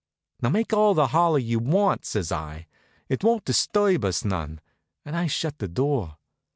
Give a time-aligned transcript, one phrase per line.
[0.41, 2.65] "Now make all the holler you want," says I.
[3.07, 4.59] "It won't disturb us none,"
[5.05, 6.17] and I shut the door.